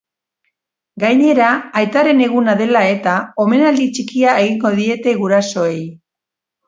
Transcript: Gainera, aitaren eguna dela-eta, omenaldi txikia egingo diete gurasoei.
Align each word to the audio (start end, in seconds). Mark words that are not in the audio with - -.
Gainera, 1.01 1.49
aitaren 1.81 2.23
eguna 2.27 2.55
dela-eta, 2.61 3.13
omenaldi 3.47 3.87
txikia 3.99 4.35
egingo 4.47 4.73
diete 4.81 5.15
gurasoei. 5.21 5.81